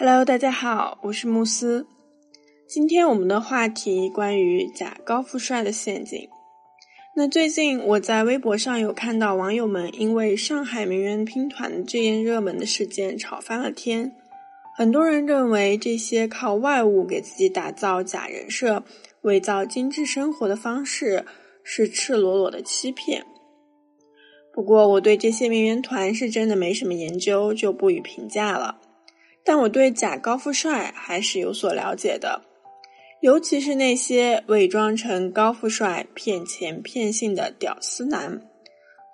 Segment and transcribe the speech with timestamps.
[0.00, 1.84] Hello，大家好，我是慕斯。
[2.68, 6.28] 今天我们的话题关于假高富帅的陷阱。
[7.16, 14.12] 那最近我在微博上有看到网友们因为上海名媛拼团这件热门的事件吵翻了天。
[14.76, 18.84] 很多人认为这些靠外物给自己打造假人设、
[19.22, 21.24] 伪造精致生活的方式
[21.64, 23.26] 是赤裸裸的欺骗。
[24.54, 28.78] 不过我对这些名媛团是真的没什么研究，就不予评价了。
[29.48, 32.42] 但我对假高富帅还是有所了解的，
[33.22, 38.42] 尤其是那些伪装成高富帅骗钱骗性的屌丝男，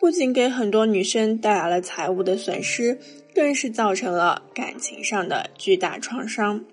[0.01, 2.99] 不仅给很多女生带来了财务的损失，
[3.33, 6.65] 更是造成了感情上的巨大创伤，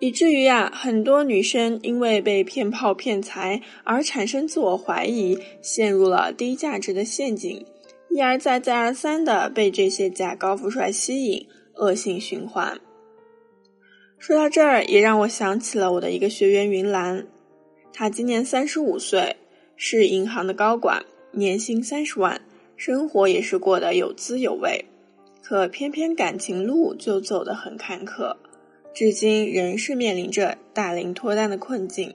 [0.00, 7.64] 以至于啊，很多女生因为被骗炮骗财而产生自我怀疑，陷入了低价值的陷阱，
[8.10, 11.46] 一而再再而三的被这些假高富帅吸引。
[11.76, 12.80] 恶性循环。
[14.18, 17.26] 说到这儿，也让我想起了我的一个学员云兰，
[17.92, 19.36] 她今年三十五岁，
[19.76, 22.40] 是银行的高管，年薪三十万，
[22.76, 24.84] 生活也是过得有滋有味。
[25.42, 28.34] 可偏偏感情路就走得很坎坷，
[28.94, 32.14] 至今仍是面临着大龄脱单的困境。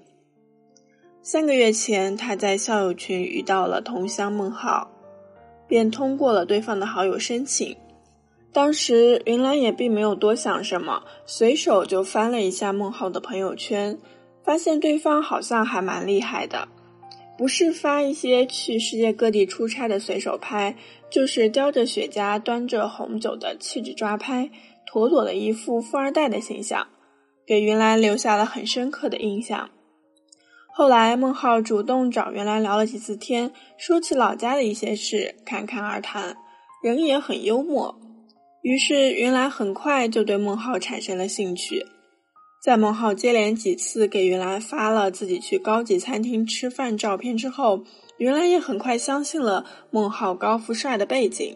[1.22, 4.90] 三个月前，她在校友群遇到了同乡孟浩，
[5.68, 7.78] 便通过了对方的好友申请。
[8.52, 13.98] 当时云兰也并没有多想什么，随手就翻了一下孟浩的朋友圈，
[14.44, 16.68] 发现对方好像还蛮厉害的，
[17.38, 20.76] 不是发一些去世界各地出差的随手拍，
[21.12, 24.50] 就是叼着雪茄、端着红酒的气质抓拍，
[24.88, 26.88] 妥妥的一副富二代的形象，
[27.46, 29.70] 给云兰留下了很深刻的印象。
[30.74, 36.36] 后来孟浩主动找云兰聊了几次天，说起老家的一些事，侃侃而谈，
[36.82, 38.00] 人也很幽默。
[38.62, 41.86] 于是云兰很快就对孟浩产生了兴趣，
[42.62, 47.84] 在孟浩接连几次给云兰发了自己去高级餐厅吃饭照片之后，
[48.18, 51.56] 云兰也很快相信了孟浩高富帅的背景。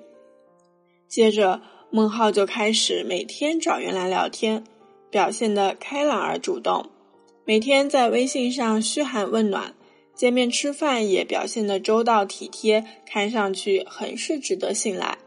[1.10, 4.64] 接着孟浩就开始每天找云兰聊天，
[5.12, 6.90] 表现得开朗而主动，
[7.46, 9.76] 每天在微信上嘘寒问暖，
[10.16, 15.18] 见面吃饭也表现得周到体贴，看上去很是值得信赖。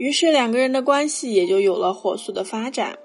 [0.00, 2.98] 于是两个人的关系也就有了火速的发展。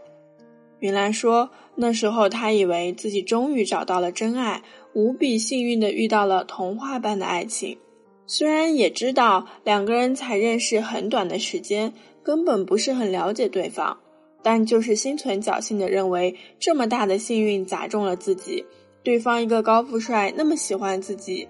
[0.79, 4.63] 云兰说，那时候她以为自己终于找到了真爱，
[4.93, 7.77] 无比幸运的遇到了童话般的爱情。
[8.25, 11.91] 虽然也知道两个人才认识很短的时间，
[12.23, 13.97] 根本不是很了解对方，
[14.41, 18.65] 但就是心存侥幸的认为，这么大的幸运砸中了自己，
[19.03, 21.45] 对方一个高富帅那么喜欢自己，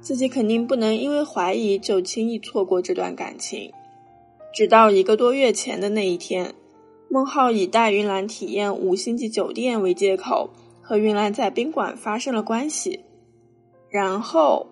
[0.00, 3.70] 自己肯定不能因为怀疑就轻易错过这段感情。
[4.56, 6.54] 直到一个多月前的那一天，
[7.10, 10.48] 孟浩以带云兰体验五星级酒店为借口，
[10.80, 13.04] 和云兰在宾馆发生了关系，
[13.90, 14.66] 然后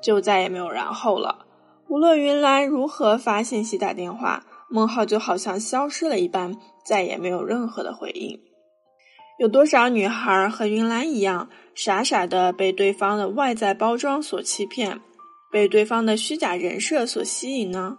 [0.00, 1.46] 就再也没有然后了。
[1.88, 8.38] 无论云兰如何发信息、打电话，孟浩就好像消失了一般，再也没有任何的回应。
[9.36, 15.00] 有多少女孩和云兰一样，傻傻的被对方的外在包装所欺骗，
[15.50, 17.98] 被对方的虚假人设所吸引呢？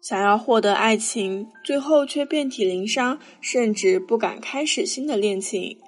[0.00, 5.78] 想要获得爱情，最后却遍体鳞伤，甚至不敢开始新的恋情。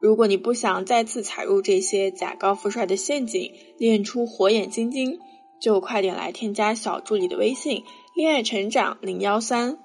[0.00, 5.18] 如果你不想再次踩入这些假高富帅的陷阱，练出火眼金睛，
[5.60, 7.82] 就快点来添加小助理的微信
[8.14, 9.78] “恋爱成长零幺三”，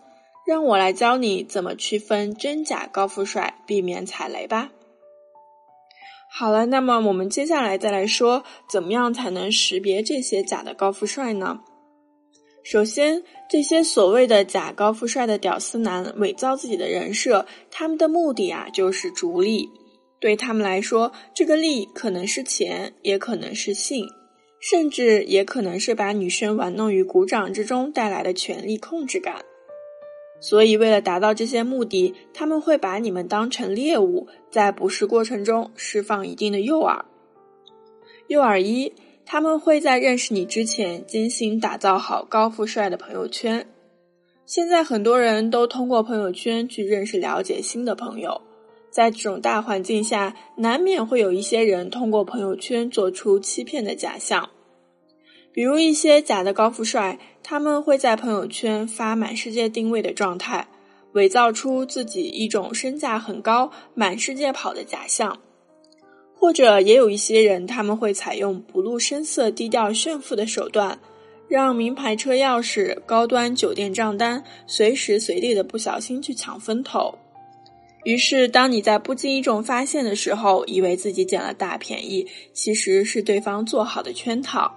[0.46, 4.72] 让我来教你怎么区分真假高富帅，避免踩雷吧。
[6.34, 11.62] 好了，那么我们接下来再来说，怎么样才能识别这些假的高富帅呢？
[12.64, 19.68] 首先，这些所谓的假高富帅的屌丝男伪造自己的人设，他们的目的啊就是逐利。
[20.20, 24.06] 对他们来说，这个利可能是钱，也可能是性，
[24.60, 29.44] 甚至也可能是把女生玩弄于股掌之中带来的权力控制感。
[30.40, 37.02] 所以，为了达到这些目的，他们会把你们当成猎物，在捕食过程中释放一定的诱饵。
[38.28, 38.94] 诱饵一。
[39.26, 43.66] 他们会在认识你之前精心打造好高富帅的朋友圈。
[44.46, 48.42] 现在很多人都通过朋友圈去认识、了解新的朋友，
[48.90, 54.50] 在这种大环境下，难免会有一些人通过朋友圈做出欺骗的假象。
[55.54, 60.68] 比如一些假的高富帅，他们会在朋友圈发满世界定位的状态，
[61.14, 65.40] 伪造出自己一种身价很高、满世界跑的假象。
[66.42, 70.98] 或者也有一些人，他们会采用不露声色、低调炫富的手段，
[71.48, 77.14] 让名牌车钥匙、高端酒店账单随时随地的不小心去抢风头，
[78.06, 84.76] 于是，当你在不经意中发现的时候，以为自己捡了大便宜，其实是对方做好的圈套。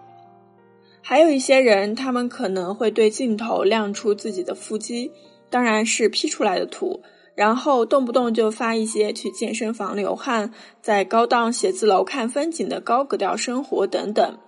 [1.01, 5.11] 还有一些人，他们可能会对镜头亮出自己的腹肌，
[5.49, 7.01] 当然是 P 出来的图，
[7.35, 14.39] 然后动不动就发一些去健身房流汗、在高档写字楼看风景的高格调生活等等。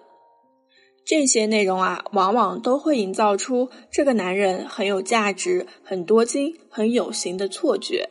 [1.04, 8.08] 这些内容啊，往往都会营造出这个男人很有价值、很多金、很有型的错觉。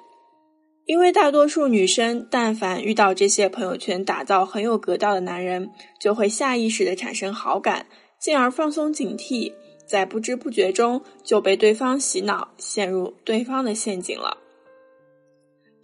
[0.86, 7.88] 因为大多数女生，但凡遇到这些朋友圈打造很有格调的男人，就会下意识的产生好感，
[8.20, 9.52] 进而放松警惕，
[9.90, 14.38] 在不知不觉中就被对方洗脑，陷入对方的陷阱了。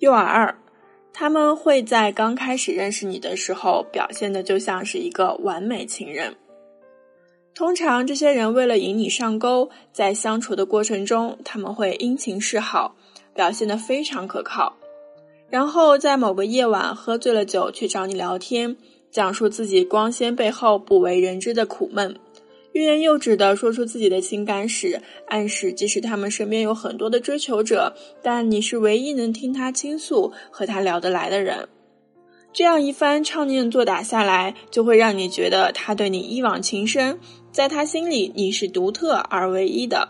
[0.01, 0.57] 诱饵二，
[1.13, 6.35] 他们会在刚开始认识你的时候，表现的就像是一个完美情人。
[7.53, 12.95] 通常，这些人为了引你上钩，在相处的过程中，他们会殷勤示好，
[13.35, 14.75] 表现的非常可靠。
[15.51, 18.75] 然后在某个夜晚喝醉了酒去找你聊天，
[19.11, 22.17] 讲述自己光鲜背后不为人知的苦闷，
[22.73, 31.67] 欲言又止的说出自己的情感史，暗示即使他们身边有很多的追求者，但你是唯一能听他倾诉和他聊得来的人。
[32.53, 37.19] 这样一番唱念做打下来，就会让你觉得他对你一往情深，
[37.51, 40.09] 在他心里你是独特而唯一的。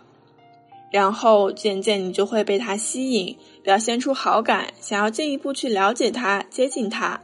[0.92, 7.22] 然后渐渐你就会被他吸引，表现出好感，想要进一步去了解他、接近他。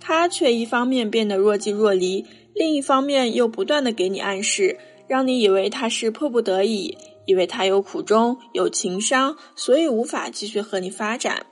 [0.00, 4.78] 他却一方面变得若即若离，另一方面又不断的给你暗示，
[5.08, 6.96] 让你以为他是迫不得已，
[7.26, 11.44] 以为他有苦衷、有情商，所以无法继续和你发展，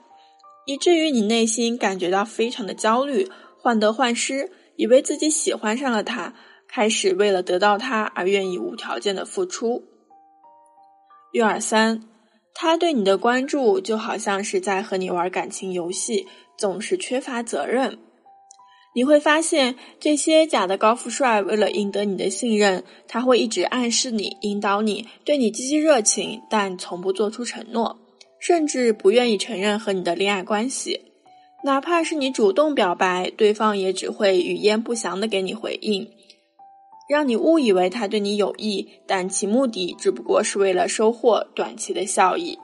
[0.65, 3.29] 以至于你内心感觉到非常的焦虑，
[3.61, 6.33] 患得患失，以为自己喜欢上了他，
[6.67, 9.83] 开始为了得到他而愿意无条件的付出。
[11.33, 12.03] 诱饵三，
[12.53, 16.25] 他对你的关注就好像是在和你玩感情游戏，
[16.57, 17.99] 总是缺乏责任。
[18.95, 27.99] 你会发现，这些假的高富帅为了赢得你的信任，他会一直暗示你、引导你，对你积极热情，但从不做出承诺，
[28.39, 31.01] 甚至不愿意承认和你的恋爱关系。
[31.63, 36.07] 哪怕是你主动表白，对方也只会语焉不详的给你回应。
[37.09, 42.57] 让你误以为他对你有意，但其目的只不过是为了收获短期的效益。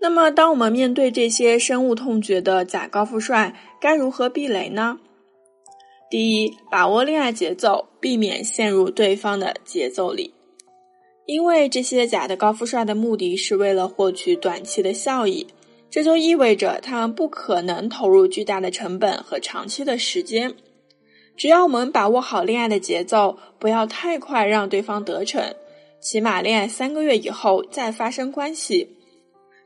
[0.00, 4.98] 那么，当我们面对这些深恶痛绝的假高富帅，该如何避雷呢？
[6.08, 10.32] 第一，把握恋爱节奏，避免陷入对方的节奏里。
[11.26, 15.46] 因为这些假的高富帅的目的是为了获取短期的效益，
[15.90, 20.54] 这就意味着他们不可能投入巨大的成本和长期的时间。
[21.36, 25.54] 只要我们把握好恋爱的节奏，不要太快让对方得逞，
[26.00, 28.96] 起码恋爱三个月以后再发生关系，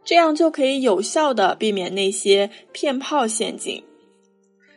[0.05, 3.83] 这样就可以有效的避免那些骗炮陷阱。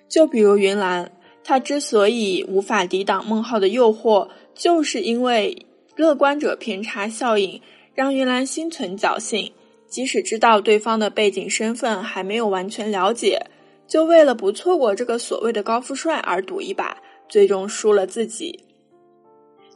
[0.08, 1.12] 就比如云兰，
[1.44, 7.62] 她之所以无法抵挡孟浩的诱惑，就是因为乐观者偏差效应
[7.94, 9.52] 让云兰心存侥幸，
[9.88, 13.48] 即使知道对方的背景身份还没有完全了解。
[13.88, 16.98] 就为了不错过这个所谓的高富帅而赌一把，
[17.30, 18.60] 最终输了自己。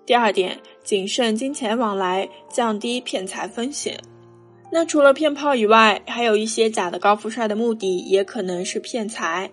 [0.06, 4.00] 第二点，谨慎金钱往来，降低骗财风险。
[4.72, 9.52] 那除了骗炮以外，还有一些假的高富帅的目的也可能是骗财，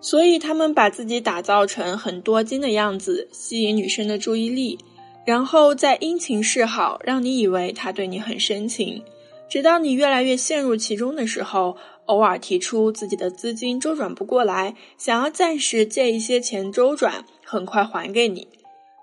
[0.00, 4.78] 所以他们把自己打造成很多金的样子，吸引女生的注意力，
[5.24, 9.02] 然后再殷勤示好，让你以为他对你很深情，
[9.48, 11.76] 直到你越来越陷入其中的时候。
[12.06, 18.48] 偶尔提出自己的资金周转不过来，想要暂时借一些钱周转，很快还给你，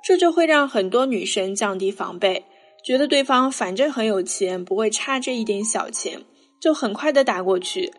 [0.04, 2.44] 这就会让很多女生降低防备，
[2.84, 6.24] 觉得对方反正很有钱，不会差这一点小钱，
[6.62, 7.92] 就很快的打过去，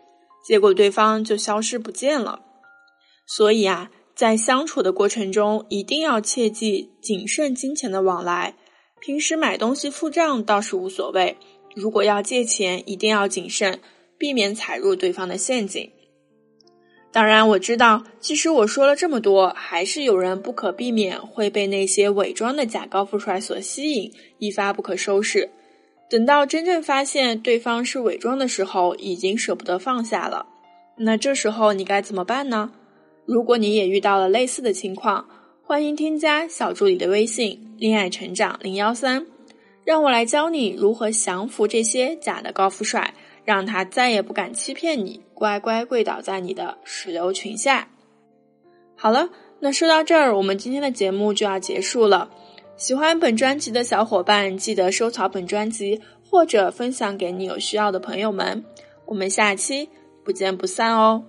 [0.45, 2.41] 结果对方就消失不见了。
[3.27, 8.55] 所以啊，在相处的过程中，一定要切记谨慎金钱的往来。
[8.99, 11.37] 平时买东西付账倒是无所谓，
[11.75, 13.79] 如果要借钱，一定要谨慎。
[14.17, 15.91] 避免踩入对方的陷阱。
[17.11, 25.49] 当然，我知道，即使我说了这么多，还是有人不可避免会被那些伪装的假高富帅所吸引，一发不可收拾。
[26.09, 30.45] 等到真正发现对方是伪装的时候，已经舍不得放下了。
[30.97, 32.71] 那这时候你该怎么办呢？
[33.25, 35.25] 如果你也遇到了类似的情况，
[35.63, 39.25] 欢迎添加小助理的微信“恋爱成长零幺三”，
[39.83, 43.13] 让我来教你如何降服这些假的高富帅。
[43.43, 47.87] 让他再也不敢欺骗你，乖乖跪倒在你的石榴裙下。
[48.95, 49.29] 好了，
[49.59, 52.29] 那说到这儿，我们今天的节目就要结束了。
[52.77, 58.63] 喜欢本专辑的小伙伴，记得收藏本专辑或者分享给你有需要的朋友们。
[59.05, 59.89] 我们下期
[60.23, 61.23] 不见不散哦。